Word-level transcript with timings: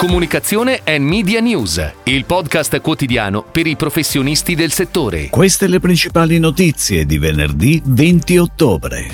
Comunicazione 0.00 0.80
e 0.82 0.98
Media 0.98 1.40
News, 1.40 1.92
il 2.04 2.24
podcast 2.24 2.80
quotidiano 2.80 3.42
per 3.42 3.66
i 3.66 3.76
professionisti 3.76 4.54
del 4.54 4.72
settore. 4.72 5.28
Queste 5.28 5.68
le 5.68 5.78
principali 5.78 6.38
notizie 6.38 7.04
di 7.04 7.18
venerdì 7.18 7.82
20 7.84 8.38
ottobre. 8.38 9.08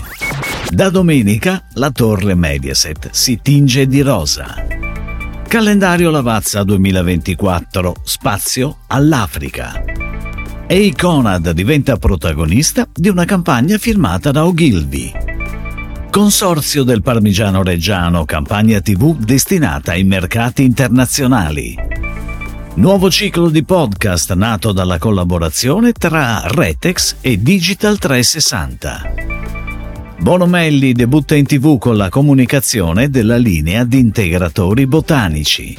Da 0.71 0.89
domenica 0.89 1.65
la 1.73 1.91
torre 1.91 2.37
Mediaset 2.37 3.11
si 3.11 3.41
tinge 3.43 3.89
di 3.89 4.01
rosa. 4.01 4.65
Calendario 5.49 6.09
Lavazza 6.11 6.63
2024, 6.63 7.97
spazio 8.05 8.77
all'Africa. 8.87 9.83
E 10.69 10.95
Conad 10.97 11.51
diventa 11.51 11.97
protagonista 11.97 12.87
di 12.95 13.09
una 13.09 13.25
campagna 13.25 13.77
firmata 13.77 14.31
da 14.31 14.47
Ogilvy. 14.47 15.36
Consorzio 16.17 16.83
del 16.83 17.03
Parmigiano 17.03 17.63
Reggiano, 17.63 18.25
campagna 18.25 18.81
TV 18.81 19.15
destinata 19.19 19.93
ai 19.93 20.05
mercati 20.05 20.65
internazionali. 20.65 21.77
Nuovo 22.77 23.11
ciclo 23.11 23.51
di 23.51 23.63
podcast 23.63 24.33
nato 24.33 24.73
dalla 24.73 24.97
collaborazione 24.97 25.93
tra 25.93 26.41
Retex 26.47 27.17
e 27.21 27.39
Digital 27.43 27.99
360. 27.99 29.13
Bonomelli 30.19 30.95
debutta 30.95 31.35
in 31.35 31.45
tv 31.45 31.77
con 31.77 31.99
la 31.99 32.09
comunicazione 32.09 33.11
della 33.11 33.37
linea 33.37 33.85
di 33.85 33.99
integratori 33.99 34.87
botanici. 34.87 35.77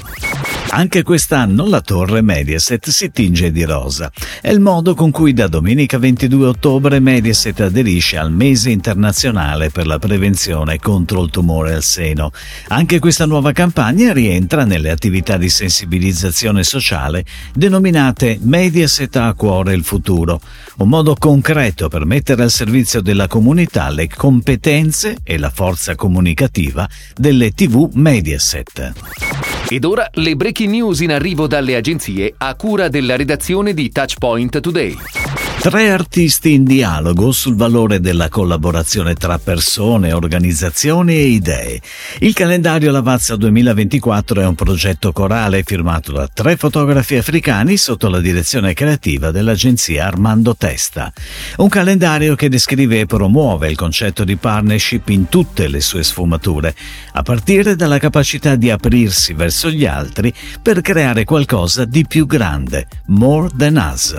Anche 0.78 1.02
quest'anno 1.02 1.68
la 1.68 1.82
torre 1.82 2.22
Mediaset 2.22 2.90
si 2.90 3.10
tinge 3.10 3.52
di 3.52 3.64
rosa. 3.64 4.12
È 4.40 4.52
il 4.52 4.60
modo 4.60 4.94
con 4.94 5.10
cui 5.10 5.34
da 5.34 5.48
domenica 5.48 5.98
22 5.98 6.46
ottobre 6.46 7.00
Mediaset 7.00 7.62
aderisce 7.62 8.18
al 8.18 8.32
mese 8.32 8.70
internazionale 8.70 9.72
per 9.72 9.88
la 9.88 9.98
prevenzione 9.98 10.78
contro 10.78 11.24
il 11.24 11.32
tumore 11.32 11.74
al 11.74 11.82
seno. 11.82 12.30
Anche 12.68 13.00
questa 13.00 13.26
nuova 13.26 13.54
campagna 13.54 14.14
rientra 14.14 14.66
nelle 14.66 14.92
attività 14.92 15.38
di 15.38 15.50
sensibilizzazione 15.50 16.64
sociale 16.64 17.26
denominate 17.56 18.38
Mediaset 18.40 19.16
a 19.16 19.34
cuore 19.34 19.74
il 19.74 19.84
futuro, 19.84 20.40
un 20.78 20.90
modo 20.90 21.16
concreto 21.16 21.88
per 21.88 22.06
mettere 22.06 22.44
al 22.44 22.52
servizio 22.52 23.02
della 23.02 23.26
comunità 23.26 23.90
le 23.90 24.08
competenze 24.08 25.18
e 25.24 25.40
la 25.40 25.50
forza 25.50 25.96
comunicativa 25.96 26.88
delle 27.16 27.52
TV 27.54 27.90
Mediaset. 27.94 29.47
Ed 29.70 29.84
ora 29.84 30.08
le 30.14 30.36
breaking 30.36 30.72
news 30.72 31.02
in 31.02 31.12
arrivo 31.12 31.46
dalle 31.46 31.76
agenzie 31.76 32.34
a 32.38 32.56
cura 32.56 32.88
della 32.88 33.18
redazione 33.18 33.74
di 33.74 33.92
Touchpoint 33.92 34.62
Today. 34.62 34.96
Tre 35.60 35.90
artisti 35.90 36.54
in 36.54 36.64
dialogo 36.64 37.32
sul 37.32 37.56
valore 37.56 38.00
della 38.00 38.30
collaborazione 38.30 39.16
tra 39.16 39.38
persone, 39.40 40.14
organizzazioni 40.14 41.16
e 41.16 41.24
idee. 41.26 41.82
Il 42.20 42.34
calendario 42.34 42.92
Lavazza 42.92 43.36
2024 43.36 44.42
è 44.42 44.46
un 44.46 44.56
progetto 44.56 45.12
corale 45.12 45.64
firmato 45.66 46.12
da 46.14 46.30
tre 46.32 46.56
fotografi 46.56 47.16
africani 47.16 47.76
sotto 47.76 48.08
la 48.08 48.22
direzione 48.22 48.74
creativa 48.74 49.32
dell'agenzia 49.32 50.06
Armando 50.06 50.56
Testa. 50.56 51.12
Un 51.58 51.68
calendario 51.68 52.36
che 52.36 52.50
descrive 52.50 53.00
e 53.00 53.06
promuove 53.06 53.68
il 53.68 53.76
concetto 53.76 54.24
di 54.24 54.38
partnership 54.38 55.10
in 55.10 55.28
tutte 55.28 55.68
le 55.68 55.82
sue 55.82 56.04
sfumature, 56.04 56.74
a 57.14 57.24
partire 57.24 57.76
dalla 57.76 57.98
capacità 57.98 58.56
di 58.56 58.70
aprirsi 58.70 59.34
verso 59.34 59.57
gli 59.66 59.86
altri 59.86 60.32
per 60.62 60.82
creare 60.82 61.24
qualcosa 61.24 61.84
di 61.86 62.06
più 62.06 62.28
grande, 62.28 62.88
more 63.08 63.50
than 63.58 63.76
us. 63.76 64.14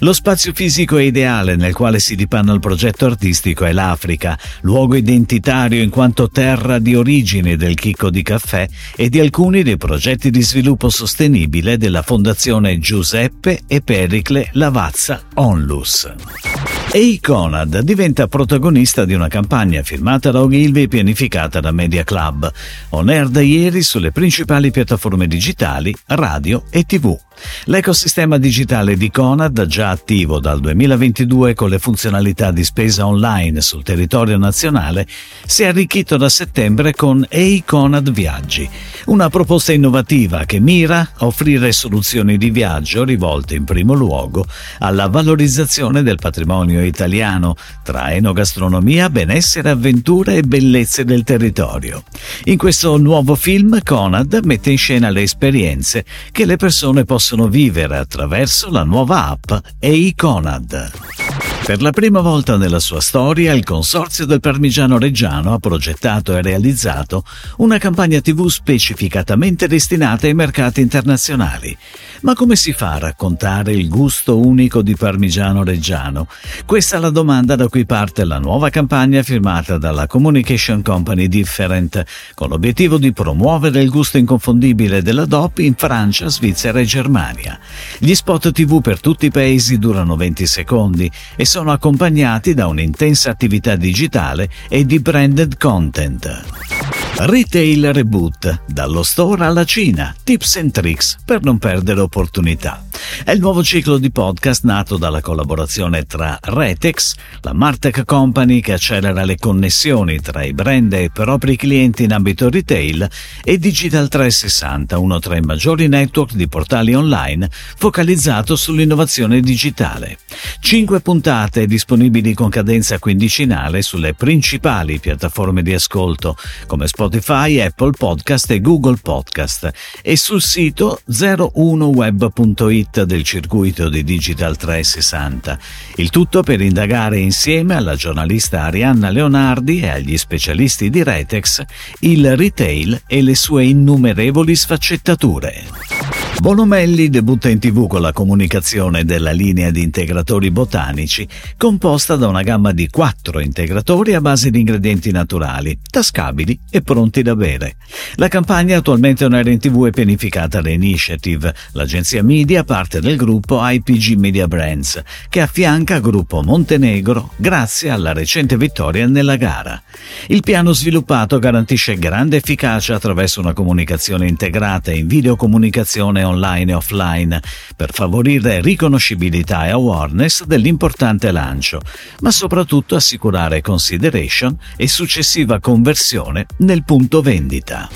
Lo 0.00 0.12
spazio 0.12 0.52
fisico 0.52 0.72
fisico 0.74 0.98
e 0.98 1.04
ideale 1.04 1.54
nel 1.54 1.72
quale 1.72 2.00
si 2.00 2.16
dipanna 2.16 2.52
il 2.52 2.58
progetto 2.58 3.06
artistico 3.06 3.64
è 3.64 3.72
l'Africa, 3.72 4.36
luogo 4.62 4.96
identitario 4.96 5.82
in 5.82 5.90
quanto 5.90 6.28
terra 6.28 6.78
di 6.78 6.96
origine 6.96 7.56
del 7.56 7.74
chicco 7.74 8.10
di 8.10 8.22
caffè 8.22 8.66
e 8.96 9.08
di 9.08 9.20
alcuni 9.20 9.62
dei 9.62 9.76
progetti 9.76 10.30
di 10.30 10.42
sviluppo 10.42 10.88
sostenibile 10.88 11.76
della 11.76 12.02
Fondazione 12.02 12.78
Giuseppe 12.78 13.60
e 13.66 13.82
Pericle 13.82 14.48
Lavazza 14.52 15.22
Onlus. 15.34 16.73
E 16.92 17.18
Conad 17.20 17.80
diventa 17.80 18.28
protagonista 18.28 19.04
di 19.04 19.14
una 19.14 19.28
campagna 19.28 19.82
firmata 19.82 20.30
da 20.30 20.40
Ogilvy 20.40 20.82
e 20.82 20.88
pianificata 20.88 21.60
da 21.60 21.72
Media 21.72 22.04
Club, 22.04 22.50
on 22.90 23.08
air 23.08 23.28
da 23.28 23.40
ieri 23.40 23.82
sulle 23.82 24.12
principali 24.12 24.70
piattaforme 24.70 25.26
digitali, 25.26 25.94
radio 26.06 26.64
e 26.70 26.84
tv. 26.84 27.23
L'ecosistema 27.64 28.38
digitale 28.38 28.96
di 28.96 29.10
Conad, 29.10 29.66
già 29.66 29.90
attivo 29.90 30.38
dal 30.38 30.60
2022 30.60 31.54
con 31.54 31.68
le 31.70 31.78
funzionalità 31.78 32.50
di 32.50 32.62
spesa 32.62 33.06
online 33.06 33.60
sul 33.60 33.82
territorio 33.82 34.38
nazionale, 34.38 35.06
si 35.44 35.62
è 35.62 35.66
arricchito 35.66 36.16
da 36.16 36.28
settembre 36.28 36.94
con 36.94 37.26
Conad 37.64 38.10
Viaggi, 38.10 38.68
una 39.06 39.28
proposta 39.28 39.72
innovativa 39.72 40.44
che 40.44 40.60
mira 40.60 41.10
a 41.16 41.26
offrire 41.26 41.72
soluzioni 41.72 42.36
di 42.36 42.50
viaggio 42.50 43.02
rivolte 43.04 43.54
in 43.54 43.64
primo 43.64 43.94
luogo 43.94 44.46
alla 44.78 45.08
valorizzazione 45.08 46.02
del 46.02 46.16
patrimonio 46.16 46.82
italiano 46.82 47.56
tra 47.82 48.12
enogastronomia, 48.12 49.10
benessere, 49.10 49.70
avventure 49.70 50.36
e 50.36 50.42
bellezze 50.42 51.04
del 51.04 51.24
territorio. 51.24 52.02
In 52.44 52.58
questo 52.58 52.96
nuovo 52.96 53.34
film 53.34 53.80
Conad 53.82 54.40
mette 54.44 54.70
in 54.70 54.78
scena 54.78 55.10
le 55.10 55.22
esperienze 55.22 56.04
che 56.30 56.44
le 56.44 56.56
persone 56.56 57.04
possono 57.04 57.22
vivere 57.48 57.96
attraverso 57.96 58.70
la 58.70 58.84
nuova 58.84 59.28
app 59.28 59.50
EICONAD. 59.78 61.53
Per 61.64 61.80
la 61.80 61.92
prima 61.92 62.20
volta 62.20 62.58
nella 62.58 62.78
sua 62.78 63.00
storia, 63.00 63.54
il 63.54 63.64
Consorzio 63.64 64.26
del 64.26 64.40
Parmigiano 64.40 64.98
Reggiano 64.98 65.54
ha 65.54 65.58
progettato 65.58 66.36
e 66.36 66.42
realizzato 66.42 67.24
una 67.56 67.78
campagna 67.78 68.20
TV 68.20 68.48
specificatamente 68.48 69.66
destinata 69.66 70.26
ai 70.26 70.34
mercati 70.34 70.82
internazionali. 70.82 71.74
Ma 72.20 72.34
come 72.34 72.54
si 72.56 72.74
fa 72.74 72.92
a 72.92 72.98
raccontare 72.98 73.72
il 73.72 73.88
gusto 73.88 74.38
unico 74.38 74.82
di 74.82 74.94
Parmigiano 74.94 75.64
Reggiano? 75.64 76.26
Questa 76.66 76.98
è 76.98 77.00
la 77.00 77.08
domanda 77.08 77.56
da 77.56 77.68
cui 77.68 77.86
parte 77.86 78.26
la 78.26 78.38
nuova 78.38 78.68
campagna 78.68 79.22
firmata 79.22 79.78
dalla 79.78 80.06
Communication 80.06 80.82
Company 80.82 81.28
Different, 81.28 82.04
con 82.34 82.50
l'obiettivo 82.50 82.98
di 82.98 83.14
promuovere 83.14 83.80
il 83.80 83.88
gusto 83.88 84.18
inconfondibile 84.18 85.00
della 85.00 85.24
DOP 85.24 85.60
in 85.60 85.74
Francia, 85.76 86.28
Svizzera 86.28 86.80
e 86.80 86.84
Germania. 86.84 87.58
Gli 87.98 88.12
spot 88.12 88.52
TV 88.52 88.82
per 88.82 89.00
tutti 89.00 89.26
i 89.26 89.30
paesi 89.30 89.78
durano 89.78 90.14
20 90.14 90.46
secondi 90.46 91.10
e 91.36 91.52
sono 91.54 91.70
accompagnati 91.70 92.52
da 92.52 92.66
un'intensa 92.66 93.30
attività 93.30 93.76
digitale 93.76 94.50
e 94.68 94.84
di 94.84 94.98
branded 94.98 95.56
content. 95.56 96.73
Retail 97.16 97.92
Reboot, 97.92 98.62
dallo 98.66 99.04
store 99.04 99.44
alla 99.44 99.64
Cina, 99.64 100.12
tips 100.24 100.56
and 100.56 100.72
tricks 100.72 101.16
per 101.24 101.42
non 101.42 101.58
perdere 101.58 102.00
opportunità. 102.00 102.84
È 103.22 103.30
il 103.30 103.38
nuovo 103.38 103.62
ciclo 103.62 103.98
di 103.98 104.10
podcast 104.10 104.64
nato 104.64 104.96
dalla 104.96 105.20
collaborazione 105.20 106.06
tra 106.06 106.36
Retex, 106.40 107.14
la 107.42 107.52
Martech 107.52 108.04
Company 108.04 108.60
che 108.60 108.72
accelera 108.72 109.24
le 109.24 109.36
connessioni 109.36 110.20
tra 110.20 110.42
i 110.42 110.52
brand 110.52 110.92
e 110.92 111.04
i 111.04 111.10
propri 111.10 111.54
clienti 111.54 112.02
in 112.02 112.12
ambito 112.12 112.50
retail, 112.50 113.08
e 113.44 113.58
Digital 113.58 114.08
360, 114.08 114.98
uno 114.98 115.20
tra 115.20 115.36
i 115.36 115.40
maggiori 115.40 115.86
network 115.86 116.34
di 116.34 116.48
portali 116.48 116.94
online 116.94 117.48
focalizzato 117.76 118.56
sull'innovazione 118.56 119.40
digitale. 119.40 120.18
Cinque 120.58 121.00
puntate 121.00 121.66
disponibili 121.66 122.34
con 122.34 122.48
cadenza 122.48 122.98
quindicinale 122.98 123.82
sulle 123.82 124.14
principali 124.14 124.98
piattaforme 124.98 125.62
di 125.62 125.72
ascolto 125.72 126.36
come 126.66 126.88
Spotify, 126.88 127.02
Apple 127.06 127.92
Podcast 127.96 128.50
e 128.50 128.60
Google 128.60 128.98
Podcast 129.00 129.70
e 130.02 130.16
sul 130.16 130.40
sito 130.40 131.00
01web.it 131.10 133.02
del 133.02 133.22
circuito 133.22 133.88
di 133.88 134.04
Digital 134.04 134.56
360. 134.56 135.58
Il 135.96 136.10
tutto 136.10 136.42
per 136.42 136.60
indagare 136.60 137.18
insieme 137.18 137.74
alla 137.74 137.94
giornalista 137.94 138.62
Arianna 138.62 139.10
Leonardi 139.10 139.80
e 139.80 139.88
agli 139.88 140.16
specialisti 140.16 140.90
di 140.90 141.02
Retex 141.02 141.62
il 142.00 142.36
retail 142.36 143.02
e 143.06 143.22
le 143.22 143.34
sue 143.34 143.64
innumerevoli 143.64 144.54
sfaccettature. 144.54 145.93
Bonomelli 146.40 147.08
debutta 147.08 147.48
in 147.48 147.58
tv 147.58 147.86
con 147.86 148.02
la 148.02 148.12
comunicazione 148.12 149.04
della 149.04 149.30
linea 149.30 149.70
di 149.70 149.82
integratori 149.82 150.50
botanici, 150.50 151.26
composta 151.56 152.16
da 152.16 152.28
una 152.28 152.42
gamma 152.42 152.72
di 152.72 152.88
quattro 152.88 153.40
integratori 153.40 154.12
a 154.14 154.20
base 154.20 154.50
di 154.50 154.58
ingredienti 154.58 155.10
naturali, 155.10 155.78
tascabili 155.88 156.58
e 156.70 156.82
pronti 156.82 157.22
da 157.22 157.34
bere. 157.34 157.76
La 158.16 158.28
campagna 158.28 158.76
attualmente 158.76 159.24
on 159.24 159.32
air 159.32 159.46
in 159.46 159.58
tv 159.58 159.86
è 159.86 159.90
pianificata 159.90 160.60
da 160.60 160.68
Initiative, 160.68 161.54
l'agenzia 161.72 162.22
media 162.22 162.62
parte 162.62 163.00
del 163.00 163.16
gruppo 163.16 163.60
IPG 163.62 164.16
Media 164.16 164.46
Brands, 164.46 165.02
che 165.30 165.40
affianca 165.40 166.00
Gruppo 166.00 166.42
Montenegro 166.42 167.30
grazie 167.36 167.88
alla 167.88 168.12
recente 168.12 168.58
vittoria 168.58 169.06
nella 169.06 169.36
gara. 169.36 169.82
Il 170.26 170.42
piano 170.42 170.72
sviluppato 170.72 171.38
garantisce 171.38 171.96
grande 171.96 172.36
efficacia 172.36 172.96
attraverso 172.96 173.40
una 173.40 173.54
comunicazione 173.54 174.28
integrata 174.28 174.92
in 174.92 175.06
videocomunicazione 175.06 176.22
online 176.34 176.72
e 176.72 176.74
offline 176.74 177.42
per 177.74 177.92
favorire 177.92 178.60
riconoscibilità 178.60 179.66
e 179.66 179.70
awareness 179.70 180.44
dell'importante 180.44 181.32
lancio, 181.32 181.80
ma 182.20 182.30
soprattutto 182.30 182.94
assicurare 182.94 183.60
consideration 183.60 184.56
e 184.76 184.86
successiva 184.86 185.58
conversione 185.58 186.46
nel 186.58 186.84
punto 186.84 187.22
vendita. 187.22 187.88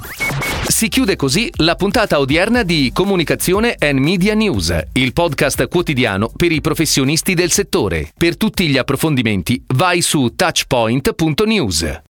Si 0.69 0.89
chiude 0.89 1.17
così 1.17 1.51
la 1.57 1.75
puntata 1.75 2.19
odierna 2.21 2.63
di 2.63 2.91
Comunicazione 2.93 3.75
and 3.79 3.99
Media 3.99 4.35
News, 4.35 4.77
il 4.93 5.13
podcast 5.13 5.67
quotidiano 5.67 6.31
per 6.35 6.53
i 6.53 6.61
professionisti 6.61 7.35
del 7.35 7.51
settore. 7.51 8.13
Per 8.17 8.37
tutti 8.37 8.69
gli 8.69 8.79
approfondimenti 8.79 9.63
vai 9.75 10.03
su 10.03 10.35
touchpoint.news. 10.37 12.01